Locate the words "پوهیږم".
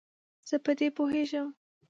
0.97-1.47